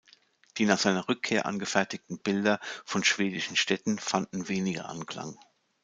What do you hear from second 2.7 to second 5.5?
von schwedischen Städten fanden weniger Anklang.